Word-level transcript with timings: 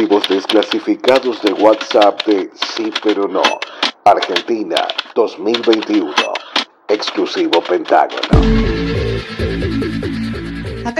archivos 0.00 0.26
desclasificados 0.28 1.42
de 1.42 1.52
WhatsApp 1.52 2.24
de 2.24 2.50
Sí 2.54 2.90
pero 3.02 3.28
no. 3.28 3.42
Argentina 4.04 4.76
2021. 5.14 6.10
Exclusivo 6.88 7.60
Pentágono. 7.60 8.89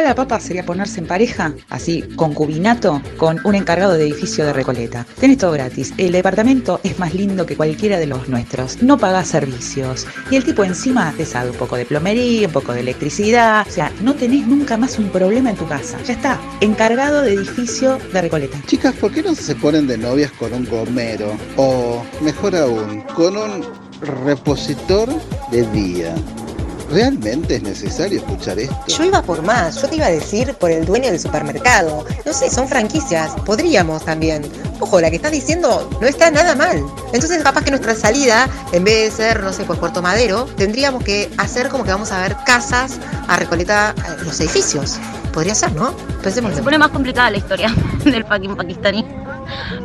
La 0.03 0.15
papa 0.15 0.41
sería 0.41 0.65
ponerse 0.65 0.99
en 0.99 1.07
pareja, 1.07 1.53
así, 1.69 2.03
concubinato, 2.17 3.01
con 3.17 3.39
un 3.45 3.55
encargado 3.55 3.93
de 3.93 4.05
edificio 4.05 4.45
de 4.45 4.53
Recoleta. 4.53 5.07
Tenés 5.21 5.39
todo 5.39 5.53
gratis. 5.53 5.95
El 5.99 6.11
departamento 6.11 6.81
es 6.83 6.99
más 6.99 7.15
lindo 7.15 7.47
que 7.47 7.57
cualquiera 7.57 7.99
de 7.99 8.07
los 8.07 8.29
nuestros. 8.29 8.83
No 8.83 8.99
pagás 8.99 9.29
servicios. 9.29 10.07
Y 10.31 10.37
el 10.37 10.45
tipo 10.45 10.65
encima 10.65 11.15
te 11.17 11.25
sabe 11.25 11.51
un 11.51 11.57
poco 11.57 11.77
de 11.77 11.85
plomería, 11.85 12.49
un 12.49 12.53
poco 12.53 12.73
de 12.73 12.81
electricidad. 12.81 13.65
O 13.69 13.71
sea, 13.71 13.93
no 14.03 14.15
tenés 14.15 14.47
nunca 14.49 14.77
más 14.77 14.99
un 14.99 15.11
problema 15.11 15.51
en 15.51 15.57
tu 15.57 15.69
casa. 15.69 15.99
Ya 16.05 16.15
está. 16.15 16.41
Encargado 16.61 17.23
de 17.23 17.35
edificio 17.35 17.99
de 18.13 18.23
Recoleta. 18.23 18.59
Chicas, 18.67 18.95
¿por 18.97 19.13
qué 19.13 19.23
no 19.23 19.35
se 19.35 19.55
ponen 19.55 19.87
de 19.87 19.97
novias 19.97 20.33
con 20.33 20.53
un 20.53 20.65
gomero? 20.67 21.37
O, 21.57 22.03
mejor 22.21 22.57
aún, 22.57 23.03
con 23.15 23.37
un 23.37 23.65
repositor 24.01 25.09
de 25.53 25.63
día. 25.71 26.15
¿Realmente 26.91 27.57
es 27.57 27.63
necesario 27.63 28.19
escuchar 28.19 28.59
esto? 28.59 28.77
Yo 28.89 29.05
iba 29.05 29.23
por 29.23 29.43
más, 29.43 29.81
yo 29.81 29.89
te 29.89 29.97
iba 29.97 30.07
a 30.07 30.11
decir 30.11 30.55
por 30.55 30.71
el 30.71 30.85
dueño 30.85 31.11
del 31.11 31.21
supermercado. 31.21 32.05
No 32.27 32.33
sé, 32.33 32.51
son 32.51 32.67
franquicias, 32.67 33.33
podríamos 33.47 34.05
también. 34.05 34.43
Ojo, 34.81 35.01
la 35.01 35.09
que 35.09 35.17
estás 35.17 35.31
diciendo 35.31 35.89
no 36.01 36.07
está 36.07 36.31
nada 36.31 36.57
mal. 36.57 36.85
Entonces 37.13 37.43
capaz 37.43 37.63
que 37.63 37.71
nuestra 37.71 37.95
salida, 37.95 38.49
en 38.73 38.83
vez 38.83 39.17
de 39.17 39.25
ser, 39.25 39.43
no 39.43 39.53
sé, 39.53 39.65
por 39.65 39.79
Puerto 39.79 40.03
Madero, 40.03 40.47
tendríamos 40.57 41.05
que 41.05 41.31
hacer 41.39 41.69
como 41.69 41.85
que 41.85 41.91
vamos 41.91 42.11
a 42.11 42.23
ver 42.23 42.37
casas 42.45 42.99
a 43.29 43.37
Recoleta, 43.37 43.95
los 44.25 44.41
edificios. 44.41 44.99
Podría 45.33 45.55
ser, 45.55 45.73
¿no? 45.73 45.95
Pensemos 46.23 46.55
Se 46.57 46.63
pone 46.63 46.77
más 46.77 46.89
complicada 46.89 47.31
la 47.31 47.39
historia 47.39 47.73
del 48.05 48.25
fucking 48.25 48.57
pakistaní. 48.57 49.07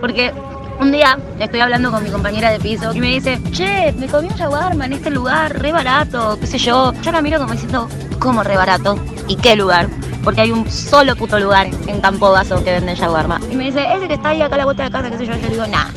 Porque 0.01 0.33
un 0.79 0.91
día 0.91 1.17
estoy 1.39 1.59
hablando 1.59 1.91
con 1.91 2.03
mi 2.03 2.09
compañera 2.09 2.51
de 2.51 2.59
piso 2.59 2.93
y 2.93 2.99
me 2.99 3.07
dice, 3.07 3.39
che, 3.51 3.93
me 3.93 4.07
comí 4.07 4.27
un 4.27 4.35
shawarma 4.35 4.85
en 4.85 4.93
este 4.93 5.09
lugar, 5.09 5.59
re 5.59 5.71
barato, 5.71 6.37
qué 6.39 6.47
sé 6.47 6.57
yo. 6.57 6.93
Yo 7.01 7.11
la 7.11 7.21
miro 7.21 7.39
como 7.39 7.53
diciendo, 7.53 7.87
¿cómo 8.19 8.43
re 8.43 8.57
barato? 8.57 8.97
¿Y 9.27 9.35
qué 9.35 9.55
lugar? 9.55 9.87
Porque 10.23 10.41
hay 10.41 10.51
un 10.51 10.69
solo 10.69 11.15
puto 11.15 11.39
lugar 11.39 11.67
en 11.87 12.01
Campo 12.01 12.31
Vaso 12.31 12.63
que 12.63 12.71
vende 12.71 12.95
shawarma. 12.95 13.39
Y 13.51 13.55
me 13.55 13.65
dice, 13.65 13.85
ese 13.93 14.07
que 14.07 14.15
está 14.15 14.29
ahí 14.29 14.41
acá 14.41 14.55
a 14.55 14.59
la 14.59 14.65
vuelta 14.65 14.83
de 14.83 14.91
casa, 14.91 15.09
qué 15.09 15.17
sé 15.17 15.25
yo. 15.25 15.35
Yo 15.35 15.49
digo, 15.49 15.67
nah. 15.67 15.87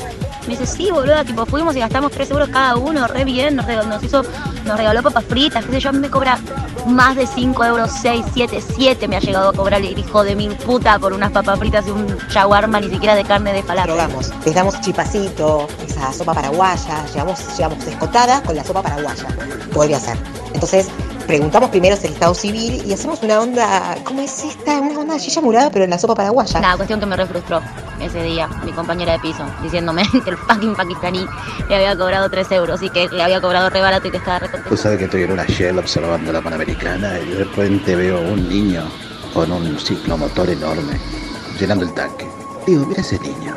Me 0.49 0.57
dice, 0.57 0.65
sí, 0.65 0.89
boluda, 0.89 1.23
tipo, 1.23 1.45
fuimos 1.45 1.75
y 1.75 1.79
gastamos 1.79 2.11
3 2.11 2.31
euros 2.31 2.49
cada 2.49 2.75
uno, 2.75 3.05
re 3.05 3.23
bien, 3.23 3.55
nos, 3.55 3.67
regaló, 3.67 3.99
hizo, 4.01 4.23
nos 4.65 4.77
regaló 4.79 5.03
papas 5.03 5.25
fritas, 5.25 5.63
qué 5.63 5.73
sé 5.73 5.79
yo, 5.79 5.89
a 5.89 5.91
mí 5.91 5.99
me 5.99 6.09
cobra 6.09 6.39
más 6.87 7.15
de 7.15 7.27
5 7.27 7.65
euros, 7.65 7.91
6, 8.01 8.25
7, 8.33 8.59
7 8.75 9.07
me 9.07 9.17
ha 9.17 9.19
llegado 9.19 9.49
a 9.49 9.53
cobrar 9.53 9.79
el 9.79 9.99
hijo 9.99 10.23
de 10.23 10.35
mil 10.35 10.55
puta 10.55 10.97
por 10.97 11.13
unas 11.13 11.29
papas 11.29 11.59
fritas 11.59 11.85
y 11.85 11.91
un 11.91 12.17
shawarma 12.29 12.79
ni 12.79 12.89
siquiera 12.89 13.13
de 13.13 13.25
carne 13.25 13.53
de 13.53 13.61
falafel. 13.61 13.91
Rogamos, 13.91 14.33
les 14.43 14.55
damos 14.55 14.81
chipacito, 14.81 15.67
esa 15.87 16.11
sopa 16.11 16.33
paraguaya, 16.33 17.05
llevamos, 17.13 17.55
llevamos 17.55 17.85
escotada 17.85 18.41
con 18.41 18.55
la 18.55 18.63
sopa 18.63 18.81
paraguaya. 18.81 19.27
Podría 19.71 19.99
ser. 19.99 20.17
Entonces, 20.55 20.87
preguntamos 21.29 21.69
primero 21.69 21.95
el 21.95 22.11
estado 22.11 22.33
civil 22.33 22.81
y 22.87 22.91
hacemos 22.91 23.21
una 23.21 23.39
onda, 23.39 23.95
¿cómo 24.03 24.19
es 24.19 24.43
esta? 24.43 24.79
Una 24.79 24.97
onda 24.97 25.13
de 25.13 25.19
Gilla 25.19 25.41
Murada, 25.43 25.69
pero 25.69 25.85
en 25.85 25.91
la 25.91 25.99
sopa 25.99 26.15
paraguaya. 26.15 26.59
Nada, 26.59 26.75
cuestión 26.75 26.99
que 26.99 27.05
me 27.05 27.15
refrustró 27.15 27.61
ese 28.01 28.23
día, 28.23 28.49
mi 28.65 28.71
compañera 28.71 29.13
de 29.13 29.19
piso, 29.19 29.45
diciéndome 29.61 30.01
que 30.23 30.31
el 30.31 30.37
fucking 30.37 30.73
pakistaní 30.73 31.27
le 31.69 31.75
había 31.75 31.95
cobrado 31.95 32.31
3 32.31 32.51
euros 32.53 32.81
y 32.81 32.89
que 32.89 33.07
le 33.09 33.21
había 33.21 33.39
cobrado 33.39 33.69
re 33.69 33.79
barato 33.79 34.07
y 34.07 34.11
que 34.11 34.17
estaba 34.17 34.39
re 34.39 34.49
contento. 34.49 34.69
Tú 34.71 34.77
sabes 34.77 34.97
que 34.97 35.05
estoy 35.05 35.21
en 35.21 35.33
una 35.33 35.45
Shell 35.45 35.77
observando 35.77 36.33
la 36.33 36.41
Panamericana 36.41 37.19
y 37.19 37.29
de 37.29 37.43
repente 37.43 37.95
veo 37.95 38.21
un 38.21 38.49
niño 38.49 38.89
con 39.31 39.51
un 39.51 39.77
ciclomotor 39.77 40.49
enorme 40.49 40.99
llenando 41.59 41.85
el 41.85 41.93
tanque. 41.93 42.27
Digo, 42.65 42.87
mira 42.87 43.01
ese 43.01 43.19
niño. 43.19 43.53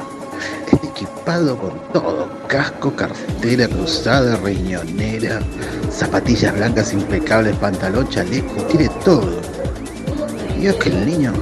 Está 0.71 0.87
equipado 0.87 1.57
con 1.57 1.81
todo. 1.91 2.42
Casco, 2.53 2.95
cartera 2.95 3.67
cruzada, 3.67 4.37
riñonera, 4.37 5.41
zapatillas 5.91 6.55
blancas 6.55 6.93
impecables, 6.93 7.57
pantalón, 7.57 8.07
chaleco, 8.11 8.63
tiene 8.65 8.91
todo. 9.07 9.41
Y 10.61 10.67
es 10.67 10.75
que 10.75 10.91
el 10.91 11.07
niño 11.07 11.33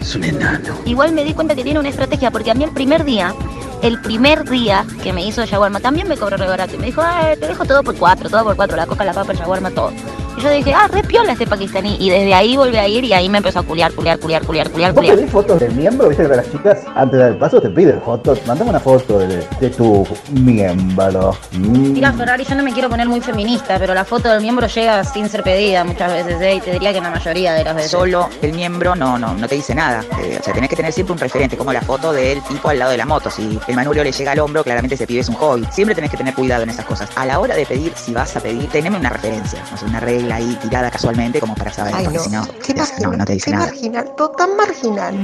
es 0.00 0.12
un 0.16 0.24
enano. 0.24 0.74
Igual 0.86 1.12
me 1.12 1.22
di 1.22 1.34
cuenta 1.34 1.54
que 1.54 1.62
tiene 1.62 1.78
una 1.78 1.88
estrategia, 1.88 2.32
porque 2.32 2.50
a 2.50 2.54
mí 2.54 2.64
el 2.64 2.72
primer 2.72 3.04
día, 3.04 3.32
el 3.80 4.00
primer 4.00 4.50
día 4.50 4.84
que 5.04 5.12
me 5.12 5.24
hizo 5.24 5.40
el 5.40 5.48
shawarma, 5.48 5.78
también 5.78 6.08
me 6.08 6.16
cobró 6.16 6.36
re 6.36 6.48
barato. 6.48 6.74
Y 6.74 6.78
me 6.78 6.86
dijo, 6.86 7.00
te 7.38 7.46
dejo 7.46 7.64
todo 7.64 7.84
por 7.84 7.94
cuatro, 7.94 8.28
todo 8.28 8.42
por 8.42 8.56
cuatro, 8.56 8.76
la 8.76 8.88
coca, 8.88 9.04
la 9.04 9.12
papa, 9.14 9.30
el 9.30 9.38
shawarma, 9.38 9.70
todo. 9.70 9.92
Y 10.36 10.40
yo 10.40 10.50
dije, 10.50 10.72
ah, 10.74 10.88
re 10.90 11.02
piola 11.02 11.32
este 11.32 11.46
pakistaní. 11.46 11.96
Y 12.00 12.10
desde 12.10 12.34
ahí 12.34 12.56
volví 12.56 12.76
a 12.76 12.88
ir 12.88 13.04
y 13.04 13.12
ahí 13.12 13.28
me 13.28 13.38
empezó 13.38 13.60
a 13.60 13.62
culiar, 13.62 13.92
culiar, 13.92 14.18
culiar, 14.18 14.44
culiar, 14.44 14.70
culiar, 14.70 14.92
¿Vos 14.92 14.98
culiar. 15.00 15.16
pedís 15.16 15.30
fotos 15.30 15.60
del 15.60 15.72
miembro? 15.74 16.08
Viste 16.08 16.28
que 16.28 16.36
las 16.36 16.50
chicas 16.50 16.78
antes 16.94 17.18
del 17.20 17.36
paso 17.36 17.60
te 17.60 17.70
piden 17.70 18.00
fotos. 18.02 18.40
Mándame 18.46 18.70
una 18.70 18.80
foto 18.80 19.18
de, 19.18 19.46
de 19.60 19.70
tu 19.70 20.06
miembro. 20.32 21.36
Mm. 21.52 21.92
Mira, 21.92 22.12
Ferrari, 22.12 22.44
yo 22.44 22.54
no 22.54 22.62
me 22.62 22.72
quiero 22.72 22.88
poner 22.88 23.08
muy 23.08 23.20
feminista, 23.20 23.78
pero 23.78 23.94
la 23.94 24.04
foto 24.04 24.28
del 24.28 24.40
miembro 24.42 24.66
llega 24.66 25.04
sin 25.04 25.28
ser 25.28 25.42
pedida 25.42 25.84
muchas 25.84 26.12
veces, 26.12 26.40
¿eh? 26.40 26.54
Y 26.56 26.60
te 26.60 26.72
diría 26.72 26.92
que 26.92 26.98
en 26.98 27.04
la 27.04 27.10
mayoría 27.10 27.52
de 27.54 27.64
las 27.64 27.74
veces. 27.76 27.90
Solo 27.90 28.28
el 28.42 28.52
miembro 28.52 28.94
no, 28.96 29.18
no, 29.18 29.34
no 29.34 29.48
te 29.48 29.54
dice 29.54 29.74
nada. 29.74 30.02
Eh, 30.22 30.38
o 30.40 30.42
sea, 30.44 30.52
tenés 30.54 30.68
que 30.68 30.76
tener 30.76 30.92
siempre 30.92 31.12
un 31.12 31.18
referente, 31.18 31.56
como 31.56 31.72
la 31.72 31.80
foto 31.80 32.12
del 32.12 32.42
tipo 32.42 32.68
al 32.68 32.78
lado 32.78 32.90
de 32.90 32.96
la 32.96 33.06
moto. 33.06 33.30
Si 33.30 33.58
el 33.68 33.76
manubrio 33.76 34.02
le 34.02 34.12
llega 34.12 34.32
al 34.32 34.38
hombro, 34.40 34.64
claramente 34.64 34.94
ese 34.96 35.06
pibe 35.06 35.20
es 35.20 35.28
un 35.28 35.36
hobby. 35.36 35.66
Siempre 35.70 35.94
tenés 35.94 36.10
que 36.10 36.16
tener 36.16 36.34
cuidado 36.34 36.62
en 36.64 36.70
esas 36.70 36.84
cosas. 36.84 37.08
A 37.16 37.24
la 37.26 37.38
hora 37.38 37.54
de 37.54 37.66
pedir, 37.66 37.92
si 37.94 38.12
vas 38.12 38.34
a 38.36 38.40
pedir, 38.40 38.68
teneme 38.68 38.96
una 38.98 39.10
referencia. 39.10 39.62
O 39.72 39.76
sea, 39.76 39.88
una 39.88 40.00
regla 40.00 40.23
ahí 40.32 40.56
tirada 40.62 40.90
casualmente 40.90 41.40
como 41.40 41.54
para 41.54 41.72
saber, 41.72 41.94
Ay, 41.94 42.04
porque 42.04 42.18
no. 42.18 42.24
si 42.24 42.30
no, 42.30 42.46
Qué 42.64 42.74
no, 43.02 43.12
no 43.16 43.24
te 43.24 43.32
dice 43.34 43.46
qué 43.46 43.50
nada. 43.52 43.66
marginal, 43.66 44.14
todo 44.16 44.30
tan 44.30 44.56
marginal. 44.56 45.22